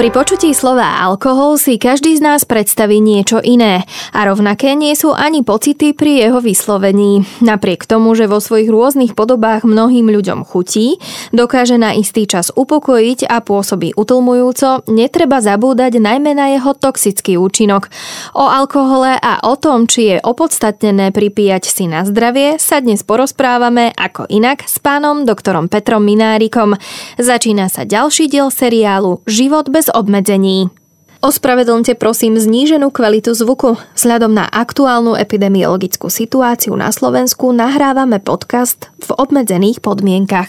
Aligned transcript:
Pri 0.00 0.08
počutí 0.08 0.56
slova 0.56 0.96
alkohol 1.04 1.60
si 1.60 1.76
každý 1.76 2.16
z 2.16 2.24
nás 2.24 2.48
predstaví 2.48 3.04
niečo 3.04 3.36
iné 3.44 3.84
a 4.16 4.24
rovnaké 4.24 4.72
nie 4.72 4.96
sú 4.96 5.12
ani 5.12 5.44
pocity 5.44 5.92
pri 5.92 6.24
jeho 6.24 6.40
vyslovení. 6.40 7.28
Napriek 7.44 7.84
tomu, 7.84 8.16
že 8.16 8.24
vo 8.24 8.40
svojich 8.40 8.72
rôznych 8.72 9.12
podobách 9.12 9.68
mnohým 9.68 10.08
ľuďom 10.08 10.48
chutí, 10.48 10.96
dokáže 11.36 11.76
na 11.76 11.92
istý 11.92 12.24
čas 12.24 12.48
upokojiť 12.48 13.28
a 13.28 13.44
pôsobí 13.44 13.92
utlmujúco, 13.92 14.88
netreba 14.88 15.44
zabúdať 15.44 16.00
najmä 16.00 16.32
na 16.32 16.56
jeho 16.56 16.72
toxický 16.72 17.36
účinok. 17.36 17.92
O 18.32 18.48
alkohole 18.48 19.20
a 19.20 19.44
o 19.44 19.60
tom, 19.60 19.84
či 19.84 20.16
je 20.16 20.24
opodstatnené 20.24 21.12
pripíjať 21.12 21.68
si 21.68 21.84
na 21.84 22.08
zdravie, 22.08 22.56
sa 22.56 22.80
dnes 22.80 23.04
porozprávame 23.04 23.92
ako 24.00 24.24
inak 24.32 24.64
s 24.64 24.80
pánom 24.80 25.28
doktorom 25.28 25.68
Petrom 25.68 26.08
Minárikom. 26.08 26.80
Začína 27.20 27.68
sa 27.68 27.84
ďalší 27.84 28.32
diel 28.32 28.48
seriálu 28.48 29.20
Život 29.28 29.68
bez 29.68 29.89
obmedzení. 29.92 30.70
Ospravedlňte 31.20 32.00
prosím 32.00 32.40
zníženú 32.40 32.88
kvalitu 32.88 33.36
zvuku. 33.36 33.76
Vzhľadom 33.92 34.32
na 34.32 34.48
aktuálnu 34.48 35.20
epidemiologickú 35.20 36.08
situáciu 36.08 36.72
na 36.80 36.88
Slovensku 36.88 37.52
nahrávame 37.52 38.24
podcast 38.24 38.88
v 39.04 39.12
obmedzených 39.20 39.84
podmienkach. 39.84 40.48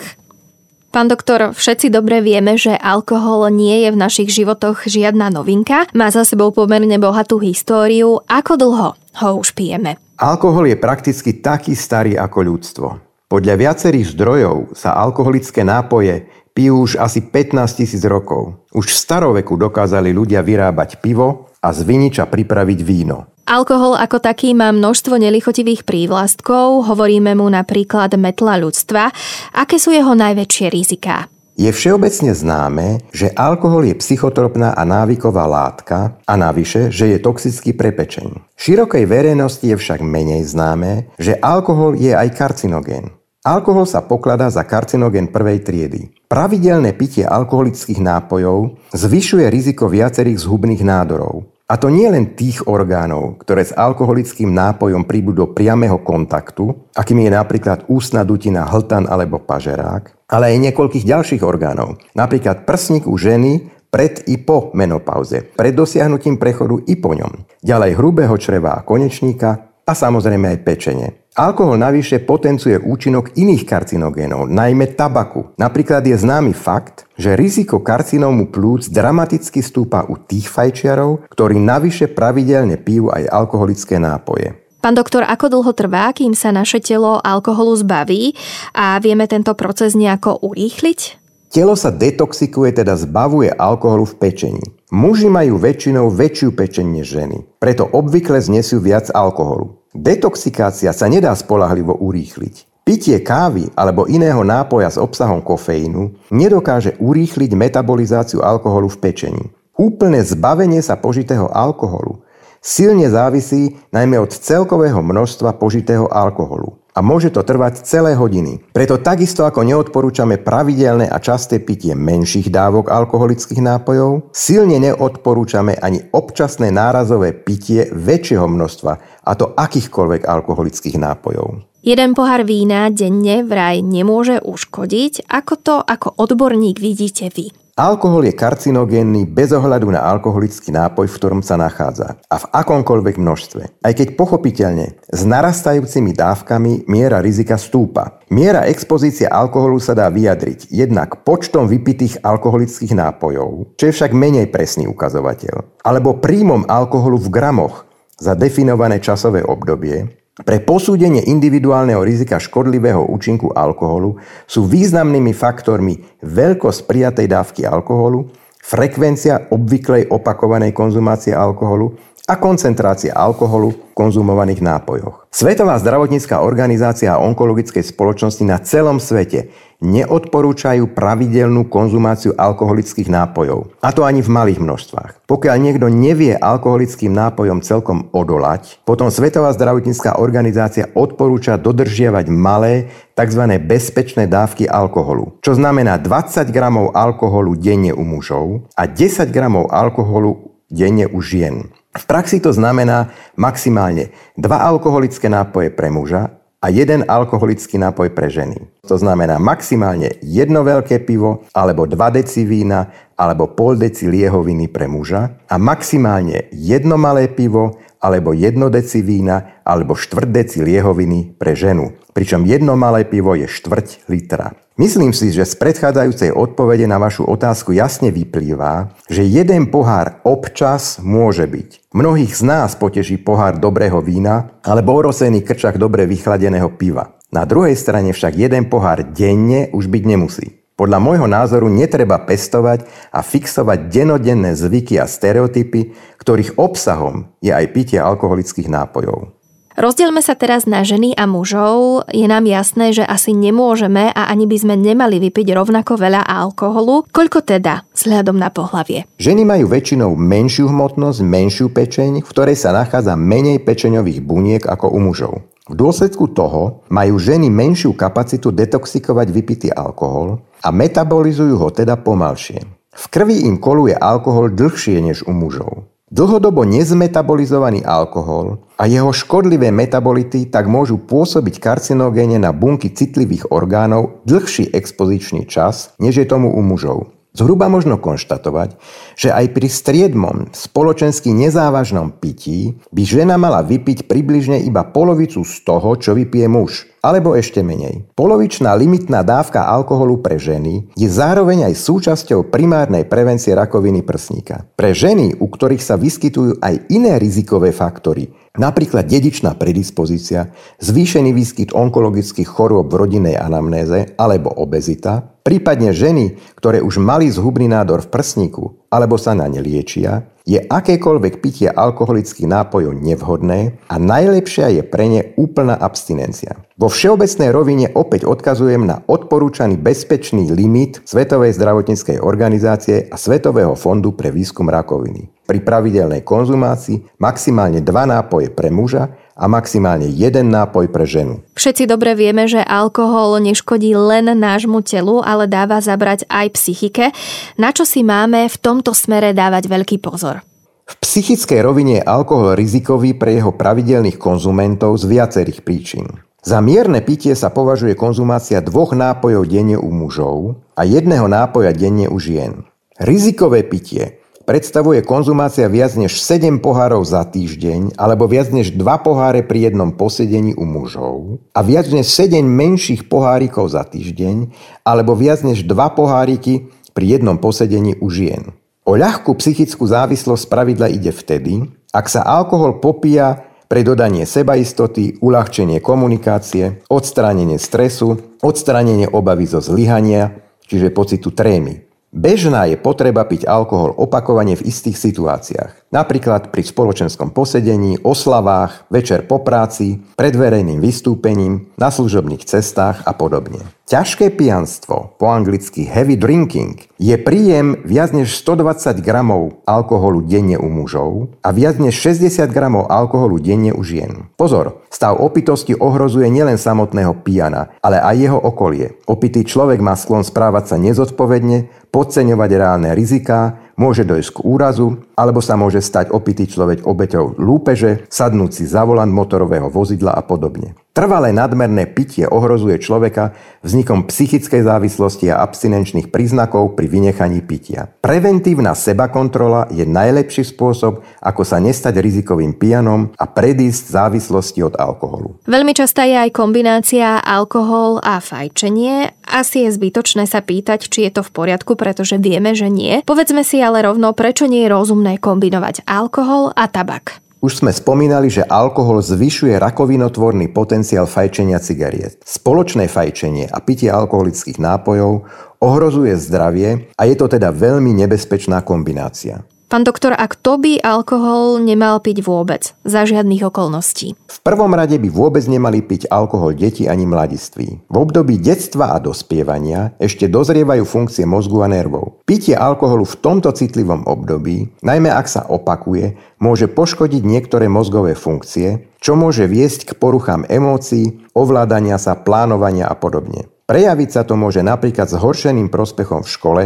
Pán 0.91 1.07
doktor, 1.07 1.55
všetci 1.55 1.87
dobre 1.91 2.19
vieme, 2.19 2.59
že 2.59 2.75
alkohol 2.75 3.51
nie 3.51 3.87
je 3.87 3.95
v 3.95 3.99
našich 3.99 4.31
životoch 4.31 4.87
žiadna 4.87 5.31
novinka. 5.31 5.87
Má 5.91 6.11
za 6.11 6.27
sebou 6.27 6.51
pomerne 6.55 6.99
bohatú 6.99 7.39
históriu. 7.39 8.23
Ako 8.27 8.59
dlho 8.59 8.89
ho 8.95 9.29
už 9.39 9.55
pijeme? 9.55 9.99
Alkohol 10.19 10.71
je 10.71 10.77
prakticky 10.79 11.39
taký 11.39 11.75
starý 11.75 12.19
ako 12.19 12.39
ľudstvo. 12.43 12.87
Podľa 13.31 13.55
viacerých 13.55 14.11
zdrojov 14.11 14.75
sa 14.75 14.91
alkoholické 14.99 15.63
nápoje 15.63 16.27
pijú 16.51 16.83
už 16.83 16.99
asi 16.99 17.23
15 17.23 17.79
tisíc 17.79 18.03
rokov. 18.07 18.67
Už 18.75 18.91
v 18.91 18.97
staroveku 18.97 19.55
dokázali 19.55 20.11
ľudia 20.11 20.43
vyrábať 20.43 20.99
pivo 20.99 21.51
a 21.61 21.69
z 21.71 21.85
viniča 21.85 22.27
pripraviť 22.27 22.79
víno. 22.83 23.31
Alkohol 23.49 23.97
ako 23.97 24.21
taký 24.21 24.53
má 24.53 24.69
množstvo 24.71 25.17
nelichotivých 25.17 25.83
prívlastkov, 25.83 26.87
hovoríme 26.87 27.35
mu 27.35 27.49
napríklad 27.49 28.13
metla 28.15 28.55
ľudstva. 28.61 29.11
Aké 29.57 29.81
sú 29.81 29.91
jeho 29.91 30.13
najväčšie 30.13 30.67
riziká? 30.71 31.27
Je 31.59 31.67
všeobecne 31.67 32.31
známe, 32.31 33.05
že 33.11 33.27
alkohol 33.35 33.85
je 33.91 33.99
psychotropná 33.99 34.71
a 34.71 34.87
návyková 34.87 35.45
látka 35.45 36.15
a 36.23 36.33
navyše, 36.39 36.89
že 36.95 37.11
je 37.11 37.17
toxický 37.19 37.75
pre 37.75 37.91
pečeň. 37.91 38.55
Širokej 38.55 39.03
verejnosti 39.03 39.67
je 39.67 39.75
však 39.75 39.99
menej 39.99 40.47
známe, 40.47 41.11
že 41.19 41.35
alkohol 41.37 41.99
je 41.99 42.15
aj 42.15 42.33
karcinogén. 42.33 43.11
Alkohol 43.43 43.83
sa 43.83 44.05
pokladá 44.05 44.47
za 44.47 44.63
karcinogén 44.63 45.27
prvej 45.27 45.59
triedy. 45.65 46.20
Pravidelné 46.31 46.95
pitie 46.95 47.27
alkoholických 47.27 47.99
nápojov 47.99 48.79
zvyšuje 48.95 49.51
riziko 49.51 49.91
viacerých 49.91 50.47
zhubných 50.47 50.79
nádorov. 50.79 51.43
A 51.67 51.75
to 51.75 51.91
nie 51.91 52.07
len 52.07 52.39
tých 52.39 52.71
orgánov, 52.71 53.43
ktoré 53.43 53.67
s 53.67 53.75
alkoholickým 53.75 54.47
nápojom 54.47 55.03
príbu 55.03 55.35
do 55.35 55.51
priamého 55.51 55.99
kontaktu, 55.99 56.71
akým 56.95 57.27
je 57.27 57.35
napríklad 57.35 57.83
ústna 57.91 58.23
dutina, 58.23 58.63
hltan 58.63 59.11
alebo 59.11 59.43
pažerák, 59.43 60.31
ale 60.31 60.55
aj 60.55 60.71
niekoľkých 60.71 61.03
ďalších 61.03 61.43
orgánov, 61.43 61.99
napríklad 62.15 62.63
prsník 62.63 63.11
u 63.11 63.19
ženy 63.19 63.67
pred 63.91 64.23
i 64.31 64.39
po 64.39 64.71
menopauze, 64.71 65.51
pred 65.51 65.75
dosiahnutím 65.75 66.39
prechodu 66.39 66.79
i 66.87 66.95
po 66.95 67.11
ňom, 67.11 67.43
ďalej 67.59 67.99
hrubého 67.99 68.39
čreva 68.39 68.79
a 68.79 68.87
konečníka 68.87 69.70
a 69.85 69.91
samozrejme 69.91 70.57
aj 70.57 70.63
pečenie. 70.63 71.09
Alkohol 71.31 71.79
navyše 71.79 72.19
potenciuje 72.19 72.75
účinok 72.75 73.39
iných 73.39 73.63
karcinogénov, 73.63 74.51
najmä 74.51 74.99
tabaku. 74.99 75.55
Napríklad 75.55 76.03
je 76.03 76.19
známy 76.19 76.51
fakt, 76.51 77.07
že 77.15 77.39
riziko 77.39 77.79
karcinómu 77.79 78.51
plúc 78.51 78.91
dramaticky 78.91 79.63
stúpa 79.63 80.03
u 80.11 80.19
tých 80.19 80.51
fajčiarov, 80.51 81.23
ktorí 81.31 81.55
navyše 81.55 82.11
pravidelne 82.11 82.75
pijú 82.75 83.07
aj 83.15 83.31
alkoholické 83.31 83.95
nápoje. 83.95 84.59
Pán 84.83 84.97
doktor, 84.97 85.23
ako 85.23 85.45
dlho 85.47 85.71
trvá, 85.71 86.11
kým 86.11 86.35
sa 86.35 86.51
naše 86.51 86.83
telo 86.83 87.23
alkoholu 87.23 87.79
zbaví 87.79 88.35
a 88.75 88.99
vieme 88.99 89.23
tento 89.29 89.55
proces 89.55 89.95
nejako 89.95 90.41
urýchliť? 90.41 91.21
Telo 91.51 91.75
sa 91.79 91.95
detoxikuje, 91.95 92.75
teda 92.75 92.95
zbavuje 92.95 93.51
alkoholu 93.55 94.07
v 94.07 94.15
pečení. 94.19 94.63
Muži 94.91 95.31
majú 95.31 95.59
väčšinou 95.59 96.11
väčšiu 96.11 96.55
pečeň 96.55 96.85
než 96.91 97.07
ženy, 97.07 97.37
preto 97.59 97.87
obvykle 97.87 98.39
znesú 98.39 98.83
viac 98.83 99.07
alkoholu. 99.11 99.80
Detoxikácia 99.91 100.95
sa 100.95 101.11
nedá 101.11 101.35
spolahlivo 101.35 101.99
urýchliť. 101.99 102.83
Pitie 102.87 103.19
kávy 103.19 103.69
alebo 103.75 104.07
iného 104.07 104.41
nápoja 104.41 104.89
s 104.89 104.97
obsahom 104.97 105.43
kofeínu 105.43 106.31
nedokáže 106.33 106.95
urýchliť 106.97 107.51
metabolizáciu 107.53 108.39
alkoholu 108.39 108.89
v 108.89 108.97
pečení. 109.03 109.43
Úplné 109.75 110.23
zbavenie 110.25 110.79
sa 110.79 110.95
požitého 110.95 111.51
alkoholu 111.51 112.23
silne 112.61 113.09
závisí 113.09 113.75
najmä 113.89 114.21
od 114.21 114.31
celkového 114.31 115.01
množstva 115.01 115.57
požitého 115.57 116.05
alkoholu 116.07 116.80
a 116.91 116.99
môže 116.99 117.31
to 117.31 117.43
trvať 117.43 117.87
celé 117.87 118.15
hodiny. 118.15 118.59
Preto 118.75 118.99
takisto 118.99 119.47
ako 119.47 119.63
neodporúčame 119.63 120.39
pravidelné 120.39 121.07
a 121.07 121.17
časté 121.23 121.63
pitie 121.63 121.95
menších 121.95 122.51
dávok 122.51 122.91
alkoholických 122.91 123.63
nápojov, 123.63 124.31
silne 124.35 124.79
neodporúčame 124.83 125.79
ani 125.79 126.03
občasné 126.11 126.73
nárazové 126.73 127.31
pitie 127.31 127.87
väčšieho 127.91 128.47
množstva, 128.47 128.91
a 129.23 129.31
to 129.37 129.55
akýchkoľvek 129.55 130.27
alkoholických 130.27 130.97
nápojov. 130.99 131.63
Jeden 131.81 132.13
pohár 132.13 132.45
vína 132.45 132.93
denne 132.93 133.41
vraj 133.41 133.81
nemôže 133.81 134.37
uškodiť. 134.37 135.25
Ako 135.25 135.53
to 135.57 135.75
ako 135.81 136.13
odborník 136.13 136.77
vidíte 136.77 137.33
vy? 137.33 137.60
Alkohol 137.79 138.27
je 138.27 138.35
karcinogénny 138.35 139.23
bez 139.23 139.55
ohľadu 139.55 139.95
na 139.95 140.03
alkoholický 140.03 140.75
nápoj, 140.75 141.07
v 141.07 141.15
ktorom 141.15 141.39
sa 141.39 141.55
nachádza 141.55 142.19
a 142.27 142.35
v 142.35 142.45
akomkoľvek 142.51 143.15
množstve. 143.15 143.63
Aj 143.79 143.93
keď 143.95 144.19
pochopiteľne 144.19 144.99
s 145.07 145.21
narastajúcimi 145.23 146.11
dávkami 146.11 146.91
miera 146.91 147.23
rizika 147.23 147.55
stúpa. 147.55 148.19
Miera 148.27 148.67
expozície 148.67 149.23
alkoholu 149.23 149.79
sa 149.79 149.95
dá 149.95 150.11
vyjadriť 150.11 150.67
jednak 150.67 151.23
počtom 151.23 151.71
vypitých 151.71 152.19
alkoholických 152.27 152.91
nápojov, 152.91 153.79
čo 153.79 153.83
je 153.87 153.95
však 153.95 154.11
menej 154.11 154.51
presný 154.51 154.91
ukazovateľ, 154.91 155.83
alebo 155.87 156.19
príjmom 156.19 156.67
alkoholu 156.67 157.19
v 157.23 157.31
gramoch 157.31 157.87
za 158.21 158.35
definované 158.37 159.01
časové 159.01 159.41
obdobie, 159.41 160.20
pre 160.31 160.63
posúdenie 160.63 161.27
individuálneho 161.27 161.99
rizika 162.07 162.39
škodlivého 162.39 163.03
účinku 163.03 163.51
alkoholu 163.51 164.15
sú 164.47 164.63
významnými 164.63 165.35
faktormi 165.35 166.23
veľkosť 166.23 166.87
prijatej 166.87 167.27
dávky 167.27 167.67
alkoholu, 167.67 168.31
frekvencia 168.63 169.51
obvyklej 169.51 170.07
opakovanej 170.07 170.71
konzumácie 170.71 171.35
alkoholu 171.35 171.99
a 172.31 172.39
koncentrácia 172.39 173.11
alkoholu 173.11 173.75
v 173.75 173.79
konzumovaných 173.91 174.63
nápojoch. 174.63 175.27
Svetová 175.27 175.75
zdravotnícká 175.75 176.39
organizácia 176.39 177.11
a 177.11 177.19
onkologickej 177.19 177.83
spoločnosti 177.83 178.47
na 178.47 178.55
celom 178.63 179.03
svete 179.03 179.51
neodporúčajú 179.81 180.93
pravidelnú 180.93 181.65
konzumáciu 181.67 182.37
alkoholických 182.37 183.09
nápojov. 183.09 183.73
A 183.81 183.89
to 183.89 184.05
ani 184.05 184.21
v 184.21 184.29
malých 184.29 184.61
množstvách. 184.61 185.25
Pokiaľ 185.25 185.57
niekto 185.57 185.89
nevie 185.89 186.37
alkoholickým 186.37 187.09
nápojom 187.11 187.65
celkom 187.65 188.07
odolať, 188.13 188.77
potom 188.85 189.09
Svetová 189.09 189.49
zdravotnícká 189.57 190.21
organizácia 190.21 190.87
odporúča 190.93 191.57
dodržiavať 191.57 192.25
malé, 192.29 192.93
tzv. 193.17 193.43
bezpečné 193.59 194.29
dávky 194.29 194.69
alkoholu, 194.69 195.41
čo 195.43 195.57
znamená 195.57 195.99
20 195.99 196.47
gramov 196.53 196.95
alkoholu 196.95 197.57
denne 197.59 197.91
u 197.91 198.05
mužov 198.05 198.69
a 198.77 198.87
10 198.87 199.29
gramov 199.33 199.67
alkoholu 199.69 200.61
denne 200.71 201.05
u 201.09 201.19
žien. 201.19 201.69
V 201.91 202.03
praxi 202.07 202.39
to 202.39 202.55
znamená 202.55 203.11
maximálne 203.35 204.15
2 204.39 204.47
alkoholické 204.47 205.27
nápoje 205.27 205.75
pre 205.75 205.91
muža 205.91 206.40
a 206.61 206.69
jeden 206.69 207.01
alkoholický 207.09 207.81
nápoj 207.81 208.13
pre 208.13 208.29
ženy. 208.29 208.69
To 208.85 208.93
znamená 208.93 209.41
maximálne 209.41 210.21
jedno 210.21 210.61
veľké 210.61 211.01
pivo, 211.09 211.41
alebo 211.57 211.89
2 211.89 211.97
deci 212.21 212.45
vína, 212.45 212.93
alebo 213.17 213.49
pol 213.49 213.81
deci 213.81 214.05
liehoviny 214.05 214.69
pre 214.69 214.85
muža 214.85 215.41
a 215.49 215.57
maximálne 215.57 216.53
jedno 216.53 217.01
malé 217.01 217.25
pivo, 217.33 217.81
alebo 217.97 218.33
jedno 218.33 218.69
deci 218.69 219.01
vína, 219.01 219.61
alebo 219.65 219.97
štvrt 219.97 220.29
deci 220.29 220.61
liehoviny 220.61 221.37
pre 221.37 221.57
ženu. 221.57 221.97
Pričom 222.13 222.45
jedno 222.45 222.77
malé 222.77 223.09
pivo 223.09 223.33
je 223.33 223.49
štvrť 223.49 224.09
litra. 224.09 224.53
Myslím 224.79 225.11
si, 225.11 225.35
že 225.35 225.43
z 225.43 225.59
predchádzajúcej 225.59 226.31
odpovede 226.31 226.87
na 226.87 226.95
vašu 226.95 227.27
otázku 227.27 227.75
jasne 227.75 228.07
vyplýva, 228.07 228.95
že 229.11 229.27
jeden 229.27 229.67
pohár 229.67 230.23
občas 230.23 230.95
môže 231.03 231.43
byť. 231.43 231.91
Mnohých 231.91 232.31
z 232.31 232.41
nás 232.47 232.79
poteší 232.79 233.19
pohár 233.19 233.59
dobrého 233.59 233.99
vína 233.99 234.55
alebo 234.63 234.95
orosený 234.95 235.43
krčak 235.43 235.75
dobre 235.75 236.07
vychladeného 236.07 236.71
piva. 236.79 237.19
Na 237.35 237.43
druhej 237.43 237.75
strane 237.75 238.15
však 238.15 238.39
jeden 238.39 238.71
pohár 238.71 239.03
denne 239.03 239.67
už 239.75 239.91
byť 239.91 240.03
nemusí. 240.07 240.47
Podľa 240.79 241.03
môjho 241.03 241.27
názoru 241.27 241.67
netreba 241.67 242.17
pestovať 242.23 242.87
a 243.11 243.19
fixovať 243.21 243.91
denodenné 243.91 244.55
zvyky 244.55 244.97
a 244.97 245.05
stereotypy, 245.05 245.93
ktorých 246.15 246.55
obsahom 246.55 247.27
je 247.43 247.51
aj 247.51 247.69
pitie 247.75 247.99
alkoholických 247.99 248.71
nápojov. 248.71 249.35
Rozdielme 249.79 250.19
sa 250.19 250.35
teraz 250.35 250.67
na 250.67 250.83
ženy 250.83 251.15
a 251.15 251.23
mužov. 251.23 252.03
Je 252.11 252.27
nám 252.27 252.43
jasné, 252.43 252.91
že 252.91 253.07
asi 253.07 253.31
nemôžeme 253.31 254.11
a 254.11 254.27
ani 254.27 254.43
by 254.43 254.57
sme 254.59 254.75
nemali 254.75 255.23
vypiť 255.23 255.55
rovnako 255.55 255.95
veľa 255.95 256.27
alkoholu. 256.27 257.07
Koľko 257.07 257.39
teda, 257.47 257.87
vzhľadom 257.95 258.35
na 258.35 258.51
pohlavie? 258.51 259.07
Ženy 259.15 259.47
majú 259.47 259.71
väčšinou 259.71 260.11
menšiu 260.19 260.67
hmotnosť, 260.67 261.19
menšiu 261.23 261.71
pečeň, 261.71 262.19
v 262.19 262.27
ktorej 262.27 262.59
sa 262.59 262.75
nachádza 262.75 263.15
menej 263.15 263.63
pečeňových 263.63 264.19
buniek 264.19 264.63
ako 264.67 264.91
u 264.91 264.99
mužov. 264.99 265.33
V 265.71 265.79
dôsledku 265.79 266.35
toho 266.35 266.83
majú 266.91 267.15
ženy 267.15 267.47
menšiu 267.47 267.95
kapacitu 267.95 268.51
detoxikovať 268.51 269.27
vypitý 269.31 269.67
alkohol 269.71 270.43
a 270.59 270.67
metabolizujú 270.67 271.55
ho 271.55 271.71
teda 271.71 271.95
pomalšie. 271.95 272.59
V 272.91 273.05
krvi 273.07 273.47
im 273.47 273.55
koluje 273.55 273.95
alkohol 273.95 274.51
dlhšie 274.51 274.99
než 274.99 275.23
u 275.23 275.31
mužov. 275.31 275.90
Dlhodobo 276.11 276.67
nezmetabolizovaný 276.67 277.87
alkohol 277.87 278.67
a 278.75 278.83
jeho 278.83 279.15
škodlivé 279.15 279.71
metabolity 279.71 280.43
tak 280.51 280.67
môžu 280.67 280.99
pôsobiť 280.99 281.63
karcinogéne 281.63 282.35
na 282.35 282.51
bunky 282.51 282.91
citlivých 282.91 283.47
orgánov 283.47 284.19
dlhší 284.27 284.75
expozičný 284.75 285.47
čas, 285.47 285.95
než 286.03 286.19
je 286.19 286.27
tomu 286.27 286.51
u 286.51 286.59
mužov. 286.59 287.20
Zhruba 287.31 287.71
možno 287.71 287.95
konštatovať, 287.95 288.75
že 289.15 289.31
aj 289.31 289.55
pri 289.55 289.71
striedmom, 289.71 290.51
spoločensky 290.51 291.31
nezávažnom 291.31 292.11
pití 292.19 292.75
by 292.91 293.03
žena 293.07 293.39
mala 293.39 293.63
vypiť 293.63 294.03
približne 294.03 294.59
iba 294.67 294.83
polovicu 294.83 295.39
z 295.47 295.63
toho, 295.63 295.95
čo 295.95 296.11
vypije 296.11 296.51
muž 296.51 296.91
alebo 297.01 297.33
ešte 297.33 297.63
menej. 297.63 298.05
Polovičná 298.13 298.75
limitná 298.77 299.23
dávka 299.23 299.63
alkoholu 299.63 300.19
pre 300.21 300.37
ženy 300.37 300.91
je 300.93 301.07
zároveň 301.07 301.71
aj 301.71 301.79
súčasťou 301.79 302.51
primárnej 302.53 303.07
prevencie 303.09 303.55
rakoviny 303.55 304.03
prsníka. 304.03 304.69
Pre 304.75 304.91
ženy, 304.91 305.39
u 305.39 305.47
ktorých 305.47 305.81
sa 305.81 305.95
vyskytujú 305.97 306.61
aj 306.61 306.91
iné 306.93 307.17
rizikové 307.17 307.73
faktory, 307.73 308.29
napríklad 308.59 309.07
dedičná 309.07 309.55
predispozícia, 309.57 310.51
zvýšený 310.83 311.31
výskyt 311.31 311.69
onkologických 311.73 312.45
chorôb 312.45 312.91
v 312.91 312.99
rodinnej 313.07 313.39
anamnéze 313.39 314.13
alebo 314.19 314.53
obezita, 314.53 315.30
prípadne 315.45 315.93
ženy, 315.93 316.37
ktoré 316.57 316.81
už 316.81 316.97
mali 316.97 317.29
zhubný 317.29 317.69
nádor 317.69 318.05
v 318.05 318.11
prsníku 318.11 318.80
alebo 318.91 319.15
sa 319.15 319.31
na 319.31 319.47
ne 319.47 319.63
liečia, 319.63 320.27
je 320.43 320.59
akékoľvek 320.59 321.39
pitie 321.39 321.69
alkoholických 321.71 322.49
nápojov 322.49 322.97
nevhodné 322.97 323.79
a 323.87 323.95
najlepšia 323.95 324.73
je 324.75 324.83
pre 324.83 325.07
ne 325.07 325.21
úplná 325.39 325.77
abstinencia. 325.79 326.59
Vo 326.75 326.89
všeobecnej 326.89 327.53
rovine 327.53 327.87
opäť 327.93 328.25
odkazujem 328.27 328.83
na 328.83 329.05
odporúčaný 329.05 329.77
bezpečný 329.79 330.49
limit 330.49 330.99
Svetovej 331.05 331.55
zdravotníckej 331.55 332.19
organizácie 332.19 333.05
a 333.07 333.15
Svetového 333.15 333.77
fondu 333.77 334.11
pre 334.17 334.33
výskum 334.33 334.67
rakoviny. 334.67 335.29
Pri 335.45 335.61
pravidelnej 335.61 336.25
konzumácii 336.25 337.21
maximálne 337.21 337.85
2 337.85 337.85
nápoje 337.85 338.49
pre 338.49 338.73
muža 338.73 339.13
a 339.41 339.49
maximálne 339.49 340.05
jeden 340.05 340.53
nápoj 340.53 340.91
pre 340.93 341.07
ženu. 341.09 341.41
Všetci 341.57 341.89
dobre 341.89 342.13
vieme, 342.13 342.45
že 342.45 342.61
alkohol 342.61 343.41
neškodí 343.41 343.97
len 343.97 344.29
nášmu 344.37 344.85
telu, 344.85 345.25
ale 345.25 345.49
dáva 345.49 345.81
zabrať 345.81 346.29
aj 346.29 346.47
psychike. 346.53 347.09
Na 347.57 347.73
čo 347.73 347.81
si 347.81 348.05
máme 348.05 348.45
v 348.45 348.57
tomto 348.81 348.97
smere 348.97 349.37
dávať 349.37 349.69
veľký 349.69 350.01
pozor? 350.01 350.41
V 350.89 350.93
psychickej 351.05 351.61
rovine 351.61 352.01
je 352.01 352.03
alkohol 352.03 352.57
rizikový 352.57 353.13
pre 353.13 353.37
jeho 353.37 353.53
pravidelných 353.53 354.17
konzumentov 354.17 354.97
z 354.97 355.05
viacerých 355.05 355.61
príčin. 355.61 356.09
Za 356.41 356.57
mierne 356.65 357.05
pitie 357.05 357.37
sa 357.37 357.53
považuje 357.53 357.93
konzumácia 357.93 358.57
dvoch 358.57 358.97
nápojov 358.97 359.45
denne 359.45 359.77
u 359.77 359.93
mužov 359.93 360.65
a 360.73 360.81
jedného 360.81 361.29
nápoja 361.29 361.77
denne 361.77 362.09
u 362.09 362.17
žien. 362.17 362.65
Rizikové 362.97 363.61
pitie 363.61 364.17
predstavuje 364.49 365.05
konzumácia 365.05 365.69
viac 365.69 365.93
než 365.93 366.17
7 366.17 366.57
pohárov 366.57 367.05
za 367.05 367.21
týždeň 367.21 368.01
alebo 368.01 368.25
viac 368.25 368.49
než 368.49 368.73
2 368.73 368.81
poháre 369.05 369.45
pri 369.45 369.69
jednom 369.69 369.93
posedení 369.93 370.57
u 370.57 370.65
mužov 370.65 371.37
a 371.53 371.61
viac 371.61 371.85
než 371.93 372.09
7 372.09 372.41
menších 372.41 373.05
pohárikov 373.05 373.69
za 373.69 373.85
týždeň 373.85 374.49
alebo 374.81 375.13
viac 375.13 375.45
než 375.45 375.69
2 375.69 375.77
poháriky 375.93 376.73
pri 376.97 377.05
jednom 377.21 377.37
posedení 377.37 378.01
u 378.01 378.09
žien. 378.09 378.57
O 378.91 378.99
ľahkú 378.99 379.39
psychickú 379.39 379.87
závislosť 379.87 380.51
pravidla 380.51 380.91
ide 380.91 381.15
vtedy, 381.15 381.63
ak 381.95 382.11
sa 382.11 382.27
alkohol 382.27 382.83
popíja 382.83 383.39
pre 383.71 383.87
dodanie 383.87 384.27
sebaistoty, 384.27 385.15
uľahčenie 385.23 385.79
komunikácie, 385.79 386.83
odstránenie 386.91 387.55
stresu, 387.55 388.19
odstránenie 388.43 389.07
obavy 389.07 389.47
zo 389.47 389.63
zlyhania, 389.63 390.35
čiže 390.67 390.91
pocitu 390.91 391.31
trémy. 391.31 391.87
Bežná 392.11 392.67
je 392.67 392.75
potreba 392.75 393.23
piť 393.23 393.47
alkohol 393.47 393.95
opakovane 393.95 394.59
v 394.59 394.67
istých 394.67 394.99
situáciách. 394.99 395.80
Napríklad 395.91 396.55
pri 396.55 396.63
spoločenskom 396.63 397.35
posedení, 397.35 397.99
oslavách, 397.99 398.87
večer 398.87 399.27
po 399.27 399.43
práci, 399.43 399.99
pred 400.15 400.31
verejným 400.31 400.79
vystúpením, 400.79 401.67
na 401.75 401.91
služobných 401.91 402.47
cestách 402.47 403.03
a 403.03 403.11
podobne. 403.11 403.59
Ťažké 403.91 404.31
pijanstvo, 404.39 405.19
po 405.19 405.27
anglicky 405.27 405.83
heavy 405.83 406.15
drinking, 406.15 406.79
je 406.95 407.11
príjem 407.19 407.75
viac 407.83 408.15
než 408.15 408.39
120 408.39 409.03
gramov 409.03 409.59
alkoholu 409.67 410.23
denne 410.23 410.55
u 410.55 410.71
mužov 410.71 411.35
a 411.43 411.51
viac 411.51 411.75
než 411.75 411.99
60 411.99 412.47
gramov 412.55 412.87
alkoholu 412.87 413.43
denne 413.43 413.75
u 413.75 413.83
žien. 413.83 414.31
Pozor, 414.39 414.87
stav 414.87 415.19
opitosti 415.19 415.75
ohrozuje 415.75 416.31
nielen 416.31 416.55
samotného 416.55 417.19
pijana, 417.19 417.75
ale 417.83 417.99
aj 417.99 418.15
jeho 418.15 418.39
okolie. 418.39 418.95
Opitý 419.11 419.43
človek 419.43 419.83
má 419.83 419.99
sklon 419.99 420.23
správať 420.23 420.71
sa 420.71 420.75
nezodpovedne, 420.79 421.91
podceňovať 421.91 422.49
reálne 422.55 422.95
riziká, 422.95 423.59
môže 423.81 424.05
dojsť 424.05 424.29
k 424.37 424.39
úrazu, 424.45 425.01
alebo 425.17 425.41
sa 425.41 425.57
môže 425.57 425.81
stať 425.81 426.13
opitý 426.13 426.45
človek 426.45 426.85
obeťou 426.85 427.41
lúpeže, 427.41 428.05
sadnúť 428.05 428.51
si 428.53 428.63
za 428.69 428.85
volant 428.85 429.09
motorového 429.09 429.73
vozidla 429.73 430.13
a 430.13 430.21
podobne. 430.21 430.77
Trvalé 430.91 431.31
nadmerné 431.31 431.87
pitie 431.87 432.27
ohrozuje 432.27 432.75
človeka 432.75 433.31
vznikom 433.63 434.11
psychickej 434.11 434.67
závislosti 434.67 435.31
a 435.31 435.39
abstinenčných 435.39 436.11
príznakov 436.11 436.75
pri 436.75 436.91
vynechaní 436.91 437.39
pitia. 437.39 437.87
Preventívna 438.03 438.75
sebakontrola 438.75 439.71
je 439.71 439.87
najlepší 439.87 440.43
spôsob, 440.51 440.99
ako 441.23 441.41
sa 441.47 441.63
nestať 441.63 441.95
rizikovým 442.03 442.51
pijanom 442.59 443.07
a 443.15 443.23
predísť 443.23 443.87
závislosti 443.87 444.67
od 444.67 444.75
alkoholu. 444.75 445.39
Veľmi 445.47 445.71
častá 445.71 446.03
je 446.03 446.27
aj 446.27 446.35
kombinácia 446.35 447.23
alkohol 447.23 448.03
a 448.03 448.19
fajčenie. 448.19 449.15
Asi 449.23 449.63
je 449.63 449.71
zbytočné 449.71 450.27
sa 450.27 450.43
pýtať, 450.43 450.91
či 450.91 451.07
je 451.07 451.15
to 451.15 451.23
v 451.23 451.31
poriadku, 451.31 451.79
pretože 451.79 452.19
vieme, 452.19 452.51
že 452.51 452.67
nie. 452.67 452.99
Povedzme 453.07 453.47
si 453.47 453.63
ale 453.63 453.79
rovno, 453.79 454.11
prečo 454.11 454.43
nie 454.43 454.67
je 454.67 454.73
rozumné 454.75 455.23
kombinovať 455.23 455.87
alkohol 455.87 456.51
a 456.51 456.67
tabak. 456.67 457.23
Už 457.41 457.65
sme 457.65 457.73
spomínali, 457.73 458.29
že 458.29 458.45
alkohol 458.45 459.01
zvyšuje 459.01 459.57
rakovinotvorný 459.57 460.53
potenciál 460.53 461.09
fajčenia 461.09 461.57
cigariet. 461.57 462.21
Spoločné 462.21 462.85
fajčenie 462.85 463.49
a 463.49 463.57
pitie 463.65 463.89
alkoholických 463.89 464.61
nápojov 464.61 465.25
ohrozuje 465.57 466.13
zdravie 466.21 466.93
a 466.93 467.01
je 467.09 467.15
to 467.17 467.25
teda 467.25 467.49
veľmi 467.49 467.97
nebezpečná 467.97 468.61
kombinácia. 468.61 469.41
Pán 469.71 469.87
doktor, 469.87 470.11
a 470.11 470.27
kto 470.27 470.59
by 470.59 470.83
alkohol 470.83 471.63
nemal 471.63 472.03
piť 472.03 472.27
vôbec? 472.27 472.75
Za 472.83 473.07
žiadnych 473.07 473.39
okolností. 473.47 474.19
V 474.19 474.39
prvom 474.43 474.75
rade 474.75 474.99
by 474.99 475.07
vôbec 475.07 475.47
nemali 475.47 475.79
piť 475.79 476.11
alkohol 476.11 476.51
deti 476.59 476.91
ani 476.91 477.07
mladiství. 477.07 477.79
V 477.87 477.95
období 477.95 478.35
detstva 478.35 478.91
a 478.91 478.99
dospievania 478.99 479.95
ešte 479.95 480.27
dozrievajú 480.27 480.83
funkcie 480.83 481.23
mozgu 481.23 481.63
a 481.63 481.71
nervov. 481.71 482.19
Pitie 482.27 482.51
alkoholu 482.51 483.07
v 483.07 483.15
tomto 483.23 483.55
citlivom 483.55 484.03
období, 484.11 484.75
najmä 484.83 485.07
ak 485.07 485.31
sa 485.31 485.47
opakuje, 485.47 486.19
môže 486.43 486.67
poškodiť 486.67 487.23
niektoré 487.23 487.71
mozgové 487.71 488.11
funkcie, 488.11 488.91
čo 488.99 489.15
môže 489.15 489.47
viesť 489.47 489.87
k 489.87 489.91
poruchám 489.95 490.51
emócií, 490.51 491.23
ovládania 491.31 491.95
sa, 491.95 492.19
plánovania 492.19 492.91
a 492.91 492.95
podobne. 492.99 493.47
Prejaviť 493.71 494.19
sa 494.19 494.27
to 494.27 494.35
môže 494.35 494.59
napríklad 494.67 495.07
s 495.07 495.15
horšeným 495.15 495.71
prospechom 495.71 496.27
v 496.27 496.31
škole, 496.35 496.63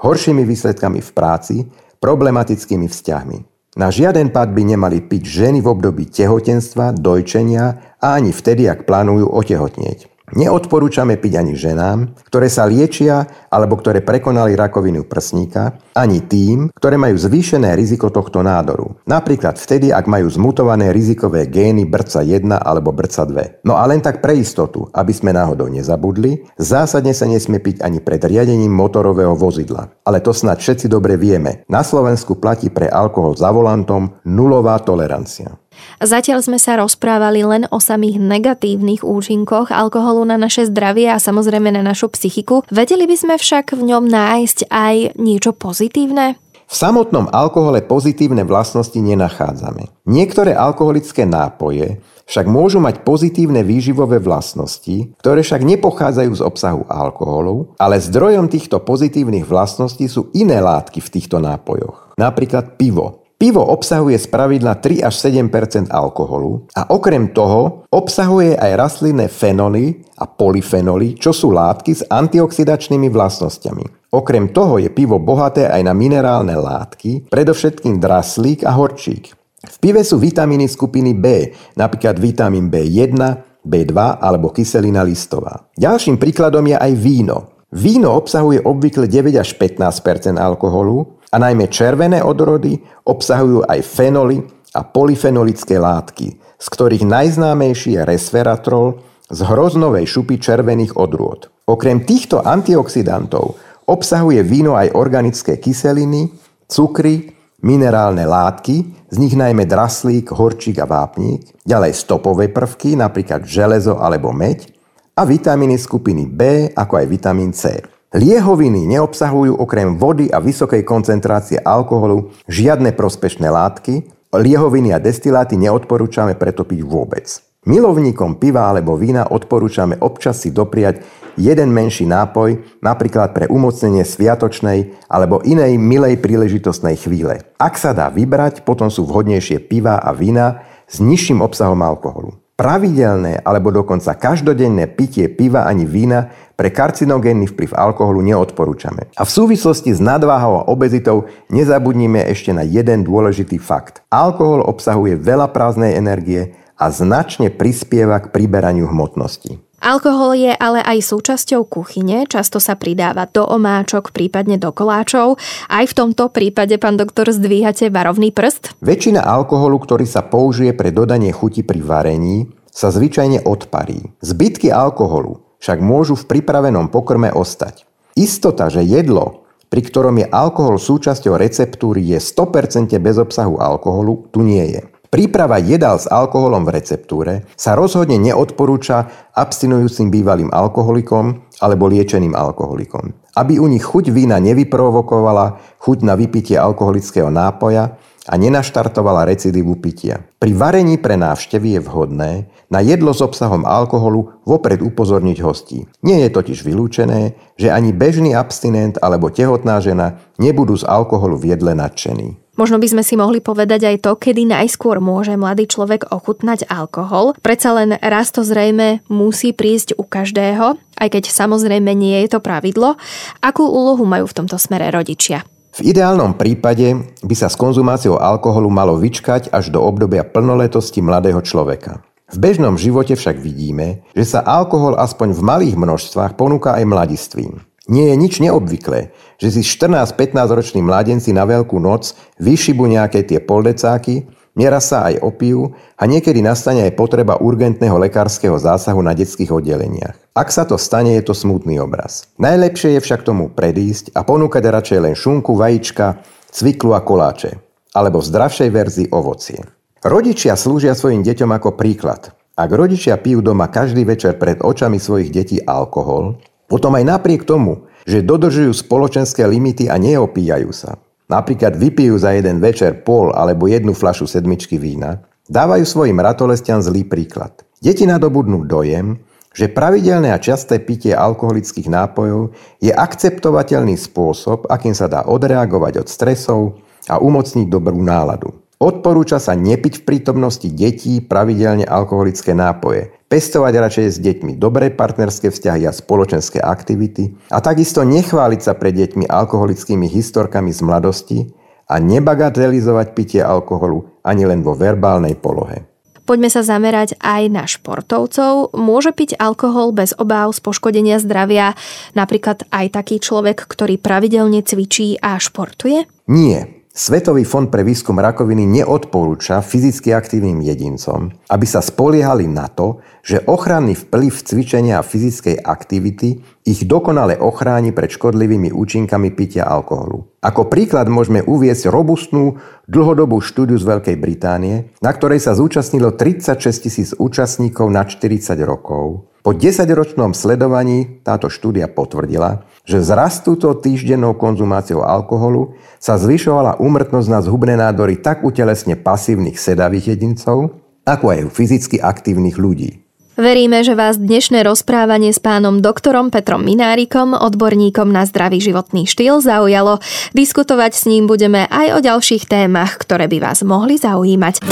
horšími 0.00 0.40
výsledkami 0.44 1.04
v 1.04 1.10
práci, 1.12 1.56
problematickými 2.00 2.88
vzťahmi. 2.88 3.38
Na 3.76 3.92
žiaden 3.92 4.32
pád 4.32 4.56
by 4.56 4.62
nemali 4.72 5.04
piť 5.04 5.22
ženy 5.28 5.60
v 5.60 5.68
období 5.68 6.08
tehotenstva, 6.08 6.96
dojčenia 6.96 7.96
a 8.00 8.16
ani 8.16 8.32
vtedy, 8.32 8.64
ak 8.72 8.88
plánujú 8.88 9.28
otehotnieť. 9.28 10.15
Neodporúčame 10.34 11.14
piť 11.14 11.38
ani 11.38 11.54
ženám, 11.54 12.18
ktoré 12.26 12.50
sa 12.50 12.66
liečia 12.66 13.30
alebo 13.46 13.78
ktoré 13.78 14.02
prekonali 14.02 14.58
rakovinu 14.58 15.06
prsníka, 15.06 15.78
ani 15.94 16.26
tým, 16.26 16.74
ktoré 16.74 16.98
majú 16.98 17.14
zvýšené 17.14 17.78
riziko 17.78 18.10
tohto 18.10 18.42
nádoru. 18.42 18.98
Napríklad 19.06 19.54
vtedy, 19.54 19.94
ak 19.94 20.10
majú 20.10 20.26
zmutované 20.26 20.90
rizikové 20.90 21.46
gény 21.46 21.86
brca 21.86 22.26
1 22.26 22.42
alebo 22.58 22.90
brca 22.90 23.22
2. 23.22 23.62
No 23.62 23.78
a 23.78 23.86
len 23.86 24.02
tak 24.02 24.18
pre 24.18 24.34
istotu, 24.34 24.90
aby 24.90 25.14
sme 25.14 25.30
náhodou 25.30 25.70
nezabudli, 25.70 26.42
zásadne 26.58 27.14
sa 27.14 27.30
nesmie 27.30 27.62
piť 27.62 27.86
ani 27.86 28.02
pred 28.02 28.18
riadením 28.18 28.74
motorového 28.74 29.38
vozidla. 29.38 29.94
Ale 30.02 30.18
to 30.18 30.34
snad 30.34 30.58
všetci 30.58 30.90
dobre 30.90 31.14
vieme. 31.14 31.62
Na 31.70 31.86
Slovensku 31.86 32.42
platí 32.42 32.66
pre 32.66 32.90
alkohol 32.90 33.38
za 33.38 33.54
volantom 33.54 34.18
nulová 34.26 34.82
tolerancia. 34.82 35.54
Zatiaľ 36.02 36.44
sme 36.44 36.58
sa 36.60 36.76
rozprávali 36.76 37.46
len 37.46 37.64
o 37.72 37.80
samých 37.80 38.20
negatívnych 38.20 39.00
účinkoch 39.00 39.72
alkoholu 39.72 40.28
na 40.28 40.36
naše 40.36 40.68
zdravie 40.68 41.08
a 41.08 41.22
samozrejme 41.22 41.72
na 41.72 41.80
našu 41.80 42.12
psychiku. 42.12 42.66
Vedeli 42.68 43.08
by 43.08 43.16
sme 43.16 43.34
však 43.40 43.72
v 43.72 43.82
ňom 43.94 44.04
nájsť 44.08 44.68
aj 44.68 45.16
niečo 45.16 45.56
pozitívne? 45.56 46.36
V 46.66 46.74
samotnom 46.74 47.30
alkohole 47.30 47.78
pozitívne 47.86 48.42
vlastnosti 48.42 48.98
nenachádzame. 48.98 49.86
Niektoré 50.10 50.50
alkoholické 50.50 51.22
nápoje 51.22 52.02
však 52.26 52.50
môžu 52.50 52.82
mať 52.82 53.06
pozitívne 53.06 53.62
výživové 53.62 54.18
vlastnosti, 54.18 55.14
ktoré 55.22 55.46
však 55.46 55.62
nepochádzajú 55.62 56.32
z 56.34 56.42
obsahu 56.42 56.82
alkoholu, 56.90 57.70
ale 57.78 58.02
zdrojom 58.02 58.50
týchto 58.50 58.82
pozitívnych 58.82 59.46
vlastností 59.46 60.10
sú 60.10 60.34
iné 60.34 60.58
látky 60.58 60.98
v 60.98 61.12
týchto 61.14 61.38
nápojoch. 61.38 62.18
Napríklad 62.18 62.74
pivo. 62.74 63.25
Pivo 63.36 63.60
obsahuje 63.60 64.16
spravidla 64.16 64.80
3 64.80 65.04
až 65.04 65.28
7% 65.28 65.92
alkoholu 65.92 66.64
a 66.72 66.88
okrem 66.88 67.36
toho 67.36 67.84
obsahuje 67.92 68.56
aj 68.56 68.72
rastlinné 68.80 69.28
fenoly 69.28 70.00
a 70.16 70.24
polyfenoly, 70.24 71.20
čo 71.20 71.36
sú 71.36 71.52
látky 71.52 71.92
s 71.92 72.02
antioxidačnými 72.08 73.12
vlastnosťami. 73.12 74.08
Okrem 74.16 74.56
toho 74.56 74.80
je 74.80 74.88
pivo 74.88 75.20
bohaté 75.20 75.68
aj 75.68 75.84
na 75.84 75.92
minerálne 75.92 76.56
látky, 76.56 77.28
predovšetkým 77.28 78.00
draslík 78.00 78.64
a 78.64 78.72
horčík. 78.72 79.36
V 79.68 79.76
pive 79.84 80.00
sú 80.00 80.16
vitamíny 80.16 80.64
skupiny 80.64 81.12
B, 81.12 81.52
napríklad 81.76 82.16
vitamín 82.16 82.72
B1, 82.72 83.20
B2 83.60 83.92
alebo 84.16 84.48
kyselina 84.48 85.04
listová. 85.04 85.68
Ďalším 85.76 86.16
príkladom 86.16 86.64
je 86.72 86.76
aj 86.80 86.92
víno. 86.96 87.52
Víno 87.68 88.16
obsahuje 88.16 88.64
obvykle 88.64 89.10
9 89.10 89.36
až 89.36 89.58
15% 89.58 90.40
alkoholu, 90.40 91.15
a 91.32 91.36
najmä 91.36 91.66
červené 91.70 92.22
odrody 92.22 92.78
obsahujú 93.06 93.66
aj 93.66 93.80
fenoly 93.82 94.42
a 94.76 94.84
polyfenolické 94.84 95.80
látky, 95.80 96.26
z 96.56 96.66
ktorých 96.66 97.04
najznámejší 97.08 97.96
je 97.98 98.02
resveratrol 98.04 99.00
z 99.26 99.38
hroznovej 99.42 100.06
šupy 100.06 100.38
červených 100.38 100.94
odrôd. 100.94 101.50
Okrem 101.66 102.06
týchto 102.06 102.46
antioxidantov 102.46 103.58
obsahuje 103.90 104.42
víno 104.46 104.78
aj 104.78 104.94
organické 104.94 105.58
kyseliny, 105.58 106.30
cukry, 106.70 107.34
minerálne 107.62 108.22
látky, 108.22 109.08
z 109.10 109.16
nich 109.18 109.34
najmä 109.34 109.66
draslík, 109.66 110.30
horčík 110.30 110.78
a 110.82 110.86
vápník, 110.86 111.62
ďalej 111.62 111.94
stopové 111.94 112.50
prvky, 112.50 112.98
napríklad 112.98 113.46
železo 113.46 113.98
alebo 113.98 114.34
meď, 114.34 114.70
a 115.16 115.24
vitamíny 115.24 115.80
skupiny 115.80 116.28
B, 116.28 116.70
ako 116.76 117.00
aj 117.00 117.06
vitamín 117.08 117.50
C. 117.56 117.80
Liehoviny 118.14 118.86
neobsahujú 118.86 119.58
okrem 119.58 119.98
vody 119.98 120.30
a 120.30 120.38
vysokej 120.38 120.86
koncentrácie 120.86 121.58
alkoholu 121.58 122.30
žiadne 122.46 122.94
prospešné 122.94 123.50
látky, 123.50 124.06
liehoviny 124.30 124.94
a 124.94 125.02
destiláty 125.02 125.58
neodporúčame 125.58 126.38
preto 126.38 126.62
piť 126.62 126.86
vôbec. 126.86 127.26
Milovníkom 127.66 128.38
piva 128.38 128.70
alebo 128.70 128.94
vína 128.94 129.26
odporúčame 129.26 129.98
občas 129.98 130.38
si 130.38 130.54
dopriať 130.54 131.02
jeden 131.34 131.74
menší 131.74 132.06
nápoj, 132.06 132.78
napríklad 132.78 133.34
pre 133.34 133.50
umocnenie 133.50 134.06
sviatočnej 134.06 135.10
alebo 135.10 135.42
inej 135.42 135.74
milej 135.74 136.22
príležitostnej 136.22 136.94
chvíle. 136.94 137.42
Ak 137.58 137.74
sa 137.74 137.90
dá 137.90 138.06
vybrať, 138.06 138.62
potom 138.62 138.86
sú 138.86 139.02
vhodnejšie 139.02 139.66
piva 139.66 139.98
a 139.98 140.14
vína 140.14 140.62
s 140.86 141.02
nižším 141.02 141.42
obsahom 141.42 141.82
alkoholu. 141.82 142.38
Pravidelné 142.56 143.44
alebo 143.44 143.68
dokonca 143.68 144.16
každodenné 144.16 144.88
pitie 144.88 145.28
piva 145.28 145.68
ani 145.68 145.84
vína 145.84 146.32
pre 146.56 146.72
karcinogénny 146.72 147.44
vplyv 147.52 147.76
alkoholu 147.76 148.24
neodporúčame. 148.24 149.12
A 149.12 149.28
v 149.28 149.34
súvislosti 149.36 149.92
s 149.92 150.00
nadváhou 150.00 150.64
a 150.64 150.66
obezitou 150.72 151.28
nezabudnime 151.52 152.24
ešte 152.32 152.56
na 152.56 152.64
jeden 152.64 153.04
dôležitý 153.04 153.60
fakt. 153.60 154.00
Alkohol 154.08 154.64
obsahuje 154.64 155.20
veľa 155.20 155.52
prázdnej 155.52 156.00
energie 156.00 156.56
a 156.80 156.88
značne 156.88 157.52
prispieva 157.52 158.24
k 158.24 158.32
priberaniu 158.32 158.88
hmotnosti. 158.88 159.60
Alkohol 159.76 160.40
je 160.40 160.52
ale 160.56 160.80
aj 160.80 161.04
súčasťou 161.04 161.68
kuchyne, 161.68 162.24
často 162.24 162.56
sa 162.56 162.80
pridáva 162.80 163.28
do 163.28 163.44
omáčok, 163.44 164.08
prípadne 164.10 164.56
do 164.56 164.72
koláčov. 164.72 165.36
Aj 165.68 165.84
v 165.84 165.92
tomto 165.92 166.32
prípade, 166.32 166.80
pán 166.80 166.96
doktor, 166.96 167.28
zdvíhate 167.28 167.92
varovný 167.92 168.32
prst? 168.32 168.80
Väčšina 168.80 169.20
alkoholu, 169.20 169.76
ktorý 169.76 170.08
sa 170.08 170.24
použije 170.24 170.72
pre 170.72 170.88
dodanie 170.88 171.28
chuti 171.28 171.60
pri 171.60 171.84
varení, 171.84 172.48
sa 172.72 172.88
zvyčajne 172.88 173.44
odparí. 173.44 174.16
Zbytky 174.24 174.72
alkoholu 174.72 175.44
však 175.60 175.80
môžu 175.80 176.16
v 176.16 176.28
pripravenom 176.28 176.88
pokrme 176.92 177.32
ostať. 177.32 177.88
Istota, 178.16 178.72
že 178.72 178.80
jedlo, 178.80 179.44
pri 179.66 179.82
ktorom 179.84 180.16
je 180.22 180.26
alkohol 180.30 180.80
súčasťou 180.80 181.36
receptúry, 181.36 182.00
je 182.14 182.18
100% 182.22 182.96
bez 182.96 183.16
obsahu 183.18 183.60
alkoholu, 183.60 184.30
tu 184.32 184.40
nie 184.40 184.62
je. 184.72 184.80
Príprava 185.08 185.62
jedál 185.62 185.96
s 185.96 186.10
alkoholom 186.10 186.66
v 186.66 186.74
receptúre 186.76 187.46
sa 187.54 187.78
rozhodne 187.78 188.18
neodporúča 188.18 189.30
abstinujúcim 189.32 190.10
bývalým 190.10 190.50
alkoholikom 190.50 191.46
alebo 191.62 191.86
liečeným 191.86 192.34
alkoholikom. 192.34 193.14
Aby 193.36 193.60
u 193.60 193.66
nich 193.68 193.84
chuť 193.84 194.10
vína 194.10 194.40
nevyprovokovala 194.40 195.78
chuť 195.78 195.98
na 196.02 196.18
vypitie 196.18 196.56
alkoholického 196.56 197.28
nápoja 197.30 197.94
a 198.26 198.34
nenaštartovala 198.34 199.22
recidívu 199.30 199.78
pitia. 199.78 200.26
Pri 200.42 200.50
varení 200.50 200.98
pre 200.98 201.14
návštevy 201.14 201.78
je 201.78 201.80
vhodné 201.86 202.30
na 202.66 202.82
jedlo 202.82 203.14
s 203.14 203.22
obsahom 203.22 203.62
alkoholu 203.62 204.42
vopred 204.42 204.82
upozorniť 204.82 205.38
hostí. 205.46 205.86
Nie 206.02 206.26
je 206.26 206.34
totiž 206.34 206.66
vylúčené, 206.66 207.38
že 207.54 207.70
ani 207.70 207.94
bežný 207.94 208.34
abstinent 208.34 208.98
alebo 208.98 209.30
tehotná 209.30 209.78
žena 209.78 210.18
nebudú 210.42 210.74
z 210.74 210.82
alkoholu 210.82 211.38
v 211.38 211.54
jedle 211.54 211.78
nadšení. 211.78 212.45
Možno 212.56 212.80
by 212.80 212.88
sme 212.88 213.02
si 213.04 213.20
mohli 213.20 213.44
povedať 213.44 213.84
aj 213.84 213.96
to, 214.00 214.12
kedy 214.16 214.48
najskôr 214.48 214.96
môže 214.96 215.36
mladý 215.36 215.68
človek 215.68 216.08
ochutnať 216.08 216.64
alkohol. 216.72 217.36
Predsa 217.44 217.76
len 217.76 218.00
raz 218.00 218.32
to 218.32 218.40
zrejme 218.40 219.04
musí 219.12 219.52
prísť 219.52 220.00
u 220.00 220.04
každého, 220.08 220.80
aj 220.96 221.08
keď 221.12 221.28
samozrejme 221.28 221.92
nie 221.92 222.16
je 222.24 222.32
to 222.32 222.40
pravidlo. 222.40 222.96
Akú 223.44 223.68
úlohu 223.68 224.08
majú 224.08 224.24
v 224.24 224.36
tomto 224.40 224.56
smere 224.56 224.88
rodičia? 224.88 225.44
V 225.76 225.92
ideálnom 225.92 226.40
prípade 226.40 226.96
by 227.20 227.34
sa 227.36 227.52
s 227.52 227.60
konzumáciou 227.60 228.16
alkoholu 228.16 228.72
malo 228.72 228.96
vyčkať 228.96 229.52
až 229.52 229.68
do 229.68 229.84
obdobia 229.84 230.24
plnoletosti 230.24 231.04
mladého 231.04 231.44
človeka. 231.44 232.00
V 232.32 232.40
bežnom 232.40 232.80
živote 232.80 233.12
však 233.12 233.36
vidíme, 233.36 234.00
že 234.16 234.24
sa 234.24 234.40
alkohol 234.40 234.96
aspoň 234.96 235.36
v 235.36 235.44
malých 235.44 235.76
množstvách 235.76 236.40
ponúka 236.40 236.72
aj 236.72 236.88
mladistvím. 236.88 237.60
Nie 237.86 238.10
je 238.10 238.16
nič 238.18 238.42
neobvyklé, 238.42 239.14
že 239.38 239.48
si 239.54 239.62
14-15 239.62 240.34
roční 240.50 240.82
mladenci 240.82 241.30
na 241.30 241.46
veľkú 241.46 241.78
noc 241.78 242.18
vyšibu 242.42 242.82
nejaké 242.90 243.22
tie 243.22 243.38
poldecáky, 243.38 244.26
nieraz 244.58 244.90
sa 244.90 245.06
aj 245.06 245.22
opijú 245.22 245.70
a 245.94 246.02
niekedy 246.10 246.42
nastane 246.42 246.82
aj 246.82 246.98
potreba 246.98 247.38
urgentného 247.38 247.94
lekárskeho 247.94 248.58
zásahu 248.58 248.98
na 249.06 249.14
detských 249.14 249.54
oddeleniach. 249.54 250.18
Ak 250.34 250.50
sa 250.50 250.66
to 250.66 250.74
stane, 250.74 251.14
je 251.14 251.22
to 251.22 251.30
smutný 251.30 251.78
obraz. 251.78 252.26
Najlepšie 252.42 252.98
je 252.98 253.00
však 253.06 253.22
tomu 253.22 253.54
predísť 253.54 254.18
a 254.18 254.26
ponúkať 254.26 254.66
radšej 254.66 254.98
len 255.06 255.14
šunku, 255.14 255.54
vajíčka, 255.54 256.18
cviklu 256.50 256.90
a 256.90 257.00
koláče, 257.06 257.62
alebo 257.94 258.18
v 258.18 258.28
zdravšej 258.34 258.70
verzii 258.74 259.08
ovocie. 259.14 259.62
Rodičia 260.02 260.58
slúžia 260.58 260.98
svojim 260.98 261.22
deťom 261.22 261.50
ako 261.54 261.78
príklad. 261.78 262.34
Ak 262.56 262.72
rodičia 262.72 263.20
pijú 263.20 263.44
doma 263.44 263.68
každý 263.68 264.02
večer 264.08 264.40
pred 264.40 264.64
očami 264.64 264.96
svojich 264.96 265.28
detí 265.28 265.60
alkohol, 265.60 266.40
potom 266.66 266.94
aj 266.98 267.04
napriek 267.06 267.46
tomu, 267.46 267.86
že 268.06 268.22
dodržujú 268.22 268.70
spoločenské 268.70 269.42
limity 269.46 269.90
a 269.90 269.98
neopíjajú 269.98 270.70
sa, 270.70 270.98
napríklad 271.26 271.74
vypijú 271.74 272.14
za 272.18 272.34
jeden 272.34 272.62
večer 272.62 273.02
pol 273.02 273.34
alebo 273.34 273.66
jednu 273.66 273.94
flašu 273.94 274.30
sedmičky 274.30 274.78
vína, 274.78 275.26
dávajú 275.50 275.82
svojim 275.86 276.18
ratolestiam 276.18 276.78
zlý 276.78 277.06
príklad. 277.06 277.66
Deti 277.82 278.06
nadobudnú 278.06 278.66
dojem, 278.66 279.18
že 279.56 279.72
pravidelné 279.72 280.36
a 280.36 280.42
časté 280.42 280.76
pitie 280.84 281.16
alkoholických 281.16 281.88
nápojov 281.88 282.52
je 282.76 282.92
akceptovateľný 282.92 283.96
spôsob, 283.96 284.68
akým 284.68 284.92
sa 284.92 285.08
dá 285.08 285.24
odreagovať 285.24 286.04
od 286.04 286.08
stresov 286.12 286.60
a 287.08 287.16
umocniť 287.16 287.64
dobrú 287.64 287.96
náladu. 288.04 288.52
Odporúča 288.76 289.40
sa 289.40 289.56
nepiť 289.56 290.04
v 290.04 290.04
prítomnosti 290.04 290.68
detí 290.68 291.24
pravidelne 291.24 291.88
alkoholické 291.88 292.52
nápoje, 292.52 293.15
pestovať 293.26 293.74
radšej 293.74 294.06
s 294.06 294.18
deťmi 294.22 294.52
dobré 294.58 294.94
partnerské 294.94 295.50
vzťahy 295.50 295.86
a 295.86 295.92
spoločenské 295.94 296.62
aktivity 296.62 297.34
a 297.50 297.58
takisto 297.58 298.06
nechváliť 298.06 298.60
sa 298.62 298.78
pred 298.78 298.94
deťmi 298.94 299.26
alkoholickými 299.26 300.06
historkami 300.06 300.70
z 300.70 300.80
mladosti 300.86 301.38
a 301.86 302.02
nebagatelizovať 302.02 303.06
pitie 303.14 303.42
alkoholu 303.42 304.22
ani 304.26 304.46
len 304.46 304.62
vo 304.62 304.74
verbálnej 304.74 305.38
polohe. 305.38 305.86
Poďme 306.26 306.50
sa 306.50 306.66
zamerať 306.66 307.14
aj 307.22 307.42
na 307.54 307.70
športovcov. 307.70 308.74
Môže 308.74 309.14
piť 309.14 309.38
alkohol 309.38 309.94
bez 309.94 310.10
obáv 310.18 310.50
z 310.50 310.58
poškodenia 310.58 311.22
zdravia 311.22 311.78
napríklad 312.18 312.66
aj 312.74 312.98
taký 312.98 313.22
človek, 313.22 313.62
ktorý 313.62 313.94
pravidelne 313.94 314.58
cvičí 314.66 315.22
a 315.22 315.38
športuje? 315.38 316.10
Nie. 316.26 316.76
Svetový 316.96 317.44
fond 317.44 317.68
pre 317.68 317.84
výskum 317.84 318.16
rakoviny 318.16 318.64
neodporúča 318.80 319.60
fyzicky 319.60 320.16
aktívnym 320.16 320.64
jedincom, 320.64 321.28
aby 321.52 321.66
sa 321.68 321.84
spoliehali 321.84 322.48
na 322.48 322.72
to, 322.72 323.04
že 323.20 323.44
ochranný 323.44 323.92
vplyv 323.92 324.32
cvičenia 324.32 324.96
a 324.96 325.04
fyzickej 325.04 325.60
aktivity 325.60 326.40
ich 326.64 326.88
dokonale 326.88 327.36
ochráni 327.36 327.92
pred 327.92 328.16
škodlivými 328.16 328.72
účinkami 328.72 329.28
pitia 329.36 329.68
alkoholu. 329.68 330.40
Ako 330.40 330.72
príklad 330.72 331.12
môžeme 331.12 331.44
uviesť 331.44 331.92
robustnú 331.92 332.64
dlhodobú 332.88 333.44
štúdiu 333.44 333.76
z 333.76 333.84
Veľkej 333.84 334.16
Británie, 334.16 334.88
na 335.04 335.12
ktorej 335.12 335.44
sa 335.44 335.52
zúčastnilo 335.52 336.16
36 336.16 336.56
tisíc 336.80 337.12
účastníkov 337.12 337.92
na 337.92 338.08
40 338.08 338.56
rokov 338.64 339.35
po 339.46 339.54
10-ročnom 339.54 340.34
sledovaní 340.34 341.22
táto 341.22 341.46
štúdia 341.46 341.86
potvrdila, 341.86 342.66
že 342.82 342.98
s 342.98 343.14
rastúcou 343.14 343.78
týždennou 343.78 344.34
konzumáciou 344.34 345.06
alkoholu 345.06 345.78
sa 346.02 346.18
zvyšovala 346.18 346.82
úmrtnosť 346.82 347.28
na 347.30 347.38
zhubné 347.38 347.78
nádory 347.78 348.18
tak 348.18 348.42
u 348.42 348.50
telesne 348.50 348.98
pasívnych 348.98 349.54
sedavých 349.54 350.18
jedincov, 350.18 350.74
ako 351.06 351.30
aj 351.30 351.40
u 351.46 351.50
fyzicky 351.54 352.02
aktívnych 352.02 352.58
ľudí. 352.58 353.06
Veríme, 353.38 353.86
že 353.86 353.94
vás 353.94 354.18
dnešné 354.18 354.66
rozprávanie 354.66 355.30
s 355.30 355.38
pánom 355.38 355.78
doktorom 355.78 356.34
Petrom 356.34 356.66
Minárikom, 356.66 357.38
odborníkom 357.38 358.10
na 358.10 358.26
zdravý 358.26 358.58
životný 358.58 359.06
štýl, 359.06 359.38
zaujalo. 359.38 360.02
Diskutovať 360.34 360.92
s 360.98 361.06
ním 361.06 361.30
budeme 361.30 361.70
aj 361.70 361.86
o 361.94 361.98
ďalších 362.02 362.50
témach, 362.50 362.98
ktoré 362.98 363.30
by 363.30 363.38
vás 363.38 363.62
mohli 363.62 363.94
zaujímať. 363.94 364.64